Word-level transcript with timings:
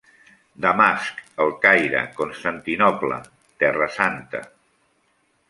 Damasc, 0.65 1.19
El 1.45 1.53
Caire, 1.65 2.01
Constantinoble, 2.21 3.19
Terra 3.65 3.91
Santa. 4.01 4.43